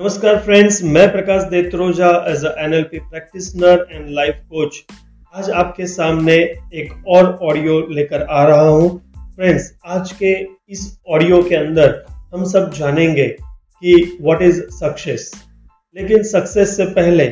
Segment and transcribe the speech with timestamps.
[0.00, 4.78] नमस्कार फ्रेंड्स, मैं Prakash Detroja as a NLP practitioner and life coach
[5.34, 8.88] आज आपके सामने एक और ऑडियो लेकर आ रहा हूँ।
[9.36, 10.32] फ्रेंड्स आज के
[10.70, 11.92] इस ऑडियो के अंदर
[12.34, 15.30] हम सब जानेंगे कि व्हाट इज़ सक्सेस
[15.96, 17.28] लेकिन सक्सेस से पहले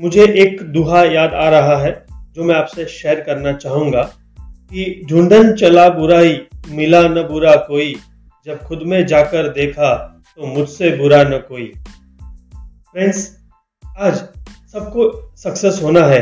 [0.00, 1.92] मुझे एक दुहा याद आ रहा है,
[2.34, 6.40] जो मैं आपसे शेयर करना चाहूँगा कि झुंडन चला बुराई,
[6.70, 7.94] मिला न बुरा कोई।
[8.46, 9.96] जब खुद में जाकर देखा
[10.38, 11.72] तो मुझसे बुरा न कोई।
[12.94, 13.18] फ्रेंड्स
[13.98, 14.14] आज
[14.72, 15.06] सबको
[15.36, 16.20] सक्सेस होना है,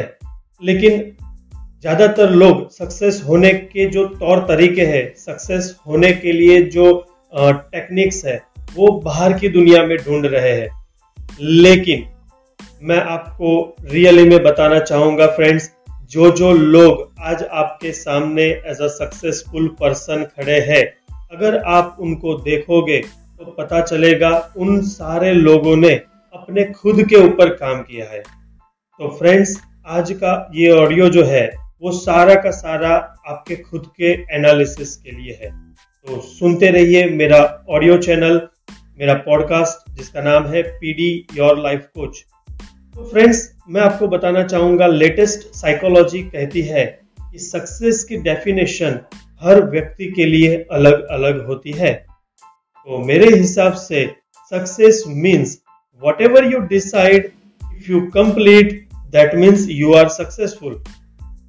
[0.63, 0.99] लेकिन
[1.83, 6.87] ज़्यादातर लोग सक्सेस होने के जो तौर तरीके हैं सक्सेस होने के लिए जो
[7.43, 8.37] टेक्निक्स है,
[8.77, 10.69] वो बाहर की दुनिया में ढूंढ रहे हैं।
[11.41, 12.05] लेकिन
[12.83, 13.53] मैं आपको
[13.85, 15.71] रियली में बताना चाहूँगा फ्रेंड्स
[16.11, 20.85] जो जो लोग आज आपके सामने एज अ सक्सेसफुल पर्सन खड़े हैं,
[21.33, 25.95] अगर आप उनको देखोगे तो पता चलेगा उन सारे लोगों ने
[26.37, 29.57] अपने खुद के ऊपर काम किया है। तो फ्रेंड्स
[29.89, 31.47] आज का ये ऑडियो जो है,
[31.83, 32.91] वो सारा का सारा
[33.29, 35.51] आपके खुद के एनालिसिस के लिए है।
[36.07, 38.41] तो सुनते रहिए मेरा ऑडियो चैनल
[38.99, 42.25] मेरा पॉडकास्ट जिसका नाम है पीडी योर लाइफ कोच
[42.95, 46.85] तो फ्रेंड्स मैं आपको बताना चाहूँगा लेटेस्ट साइकोलॉजी कहती है
[47.21, 48.99] कि सक्सेस की डेफिनेशन
[49.43, 54.05] हर व्यक्ति के लिए अलग अलग होती है। तो मेरे हिसाब से
[54.53, 55.57] success means
[56.21, 57.31] ever you decide
[57.77, 60.83] if you complete that means you are successful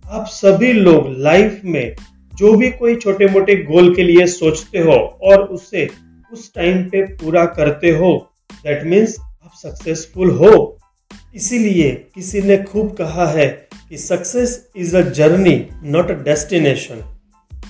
[0.09, 1.95] आप सभी लोग लाइफ में
[2.35, 5.89] जो भी कोई छोटे मोटे गोल के लिए सोचते हो और उसे
[6.33, 8.31] उस टाइम पे पूरा करते हो
[8.63, 10.79] दैट मीन्स आप सक्सेसफुल हो।
[11.35, 16.95] इसीलिए किसी ने खूब कहा है कि success is a journey not a destination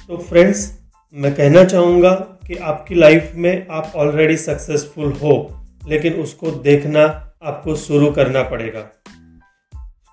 [0.07, 0.79] तो फ्रेंड्स
[1.13, 2.13] मैं कहना चाहूँगा
[2.47, 8.91] कि आपकी लाइफ में आप ऑलरेडी सक्सेसफुल हो। लेकिन उसको देखना आपको शुरू करना पड़ेगा।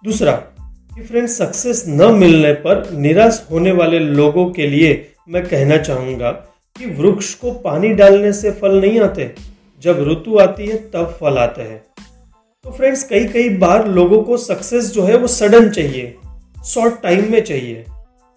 [0.04, 0.32] दूसरा
[1.06, 6.30] फ्रेंड्स सक्सेस न मिलने पर निराश होने वाले लोगों के लिए मैं कहना चाहूँगा
[6.76, 9.34] कि वृक्ष को पानी डालने से फल नहीं आते।
[9.82, 11.84] जब ऋतु आती है, तब फल आते हैं।
[12.64, 16.16] तो फ्रेंड्स कई कई बार लोगों को सक्सेस जो है, वो सडन चाहिए
[16.66, 17.84] शॉर्ट टाइम में चाहिए।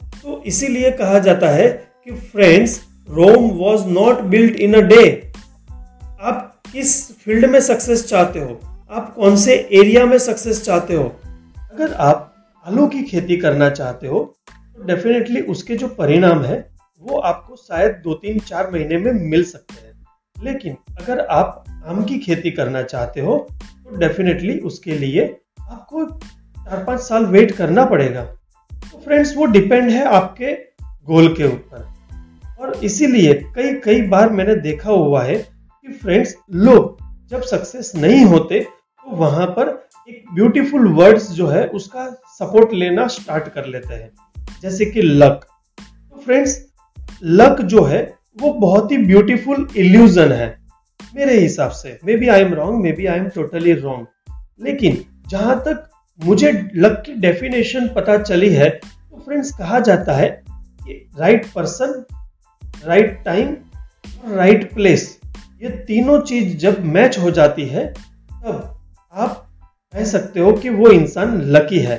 [0.03, 5.31] तो इसीलिए कहा जाता है कि friends Rome was not built in a day
[6.21, 8.59] आप किस फ़ील्ड में सक्सेस चाहते हो?
[8.91, 11.03] आप कौन से एरिया में सक्सेस चाहते हो?
[11.73, 12.33] अगर आप
[12.66, 14.19] आलू की खेती करना चाहते हो
[14.77, 16.57] तो डेफिनेटली उसके जो परिणाम है,
[17.01, 20.06] वो आपको शायद दो तीन चार महीने में मिल सकते हैं।
[20.44, 25.25] लेकिन अगर आप आम की खेती करना चाहते हो तो डेफिनेटली उसके लिए
[25.61, 28.23] आपको चार पाँच साल वेट करना पड़ेगा।
[28.72, 31.88] तो फ्रेंड्स वो डिपेंड है आपके गोल के ऊपर।
[32.59, 35.56] और इसीलिए कई कई बार मैंने देखा हुआ है
[35.87, 36.97] कि फ्रेंड्स लोग
[37.31, 39.69] जब सक्सेस नहीं होते तो वहाँ पर
[40.09, 42.05] एक ब्यूटीफुल वर्ड्स जो है, उसका
[42.39, 44.11] सपोर्ट लेना स्टार्ट कर लेते हैं।
[44.61, 45.45] जैसे कि लक
[45.79, 46.59] तो फ्रेंड्स
[47.23, 48.01] लक जो है,
[48.37, 50.47] वो बहुत ही ब्यूटीफुल इल्यूजन है,
[51.15, 55.89] मेरे हिसाब से। Maybe I am wrong maybe I am totally wrong लेकिन जहाँ तक
[56.19, 62.03] मुझे लक की डेफिनेशन पता चली है तो फ्रेंड्स कहा जाता है कि right person
[62.85, 63.55] right time
[64.27, 65.17] right place
[65.62, 68.81] ये तीनों चीज़ जब मैच हो जाती है, तब
[69.13, 69.47] आप
[69.94, 71.97] कह सकते हो कि वो इंसान लकी है।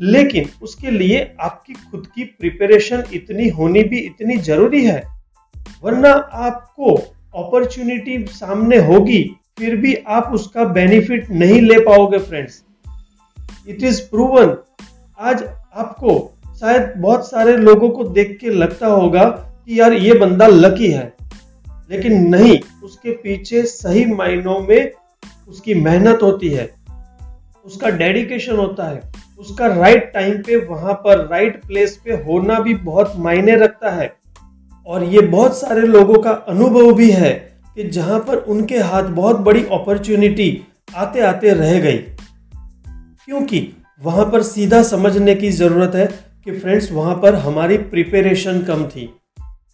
[0.00, 5.02] लेकिन उसके लिए आपकी खुद की प्रिपरेशन इतनी होनी भी इतनी ज़रूरी है,
[5.82, 6.94] वरना आपको
[7.34, 9.22] अपॉर्चुनिटी सामने होगी,
[9.58, 12.62] फिर भी आप उसका बेनिफिट नहीं ले पाओगे फ्रेंड्स
[13.68, 14.56] इट इज़ प्रूवन
[15.18, 20.46] आज आपको शायद बहुत सारे लोगों को देख के लगता होगा कि यार ये बंदा
[20.46, 21.13] लकी है।
[21.90, 24.92] लेकिन नहीं, उसके पीछे सही मायनों में
[25.48, 26.74] उसकी मेहनत होती है।
[27.64, 32.74] उसका डेडिकेशन होता है। उसका राइट टाइम पे, वहाँ पर राइट प्लेस पे होना भी
[32.74, 34.16] बहुत मायने रखता है।
[34.86, 39.36] और ये बहुत सारे लोगों का अनुभव भी है कि जहाँ पर उनके हाथ बहुत
[39.36, 40.62] बड़ी अपॉर्चुनिटी
[40.96, 41.98] आते आते रह गई।
[43.26, 43.68] क्योंकि
[44.02, 46.06] वहाँ पर सीधा समझने की ज़रूरत है
[46.44, 49.16] कि फ्रेंड्स वहाँ पर हमारी प्रिपरेशन कम थी।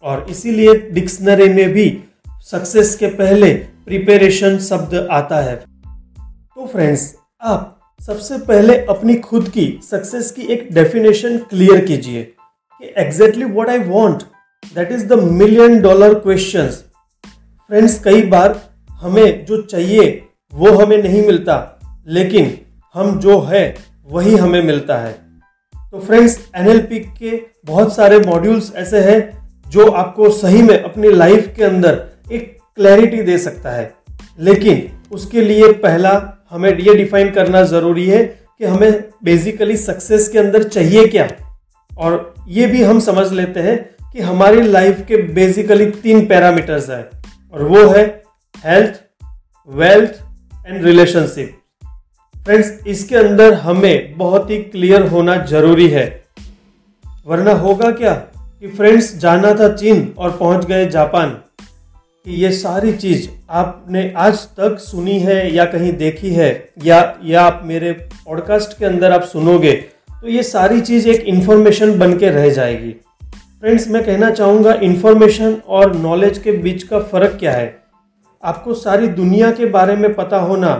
[0.03, 2.03] और इसीलिए डिक्शनरी में भी
[2.41, 3.53] सक्सेस के पहले
[3.85, 10.67] प्रिपरेशन शब्द आता है। तो फ्रेंड्स आप सबसे पहले अपनी खुद की सक्सेस की एक
[10.71, 14.23] डेफिनेशन क्लियर कीजिए कि exactly what I want
[14.75, 16.67] that is the million dollar question
[17.69, 18.59] friends कई बार
[18.91, 22.57] हमें जो चाहिए, वो हमें नहीं मिलता, लेकिन
[22.93, 23.75] हम जो है,
[24.05, 25.11] वही हमें मिलता है।
[25.91, 29.40] तो फ्रेंड्स एनएलपी के बहुत सारे मॉड्यूल्स ऐसे हैं
[29.71, 33.93] जो आपको सही में अपनी लाइफ के अंदर एक क्लैरिटी दे सकता है।
[34.39, 38.23] लेकिन उसके लिए पहला हमें ये डिफाइन करना ज़रूरी है
[38.59, 41.29] कि हमें बेसिकली सक्सेस के अंदर चाहिए क्या।
[41.97, 47.09] और ये भी हम समझ लेते हैं कि हमारी लाइफ के बेसिकली तीन पैरामीटर्स है।
[47.53, 48.23] और वो है
[48.65, 49.01] health
[49.69, 50.23] wealth
[50.67, 51.57] and relationship
[52.43, 56.23] friends इसके अंदर हमें बहुत ही क्लियर होना ज़रूरी है।
[57.25, 58.27] वरना होगा क्या?
[58.61, 61.29] कि फ्रेंड्स जाना था चीन और पहुँच गए जापान,
[62.25, 66.49] कि ये सारी चीज़ आपने आज तक सुनी है या कहीं देखी है,
[66.83, 69.71] या या आप मेरे पॉडकास्ट के अंदर आप सुनोगे
[70.21, 72.91] तो ये सारी चीज़ एक इंफॉर्मेशन बन के रह जाएगी।
[73.61, 77.75] फ्रेंड्स मैं कहना चाहूँगा इन्फॉर्मेशन और नॉलेज के बीच का फ़र्क क्या है?
[78.43, 80.73] आपको सारी दुनिया के बारे में पता होना,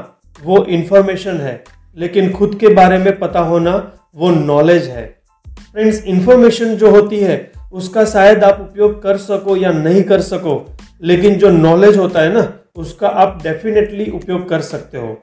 [0.44, 1.63] वो इन्फॉर्मेशन है,
[1.98, 3.75] लेकिन खुद के बारे में पता होना,
[4.16, 5.06] वो नॉलेज है।
[5.45, 7.39] फ्रेंड्स इन्फॉर्मेशन जो होती है
[7.73, 10.56] उसका शायद आप उपयोग कर सको या नहीं कर सको,
[11.01, 15.13] लेकिन जो नॉलेज होता है ना, उसका आप डेफिनेटली उपयोग कर सकते हो।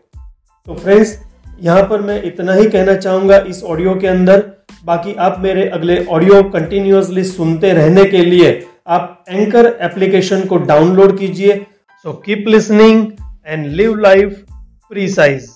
[0.67, 1.19] तो फ्रेंड्स
[1.63, 4.43] यहाँ पर मैं इतना ही कहना चाहूँगा इस ऑडियो के अंदर।
[4.85, 8.51] बाकी आप मेरे अगले ऑडियो कंटिन्यूसली सुनते रहने के लिए
[8.89, 11.57] आप एंकर एप्लीकेशन को डाउनलोड कीजिए।
[12.05, 13.07] So keep listening
[13.47, 14.45] and live life
[14.91, 15.49] precise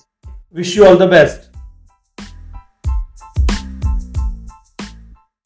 [0.55, 1.52] wish you all the best